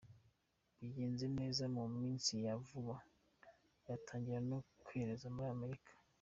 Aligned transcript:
Bigenze 0.79 1.25
neza 1.37 1.63
mu 1.75 1.83
minsi 1.99 2.31
ya 2.45 2.55
vuba 2.65 2.95
yatangira 3.87 4.39
no 4.49 4.57
kwereza 4.85 5.27
muri 5.35 5.49
Amerika. 5.57 5.91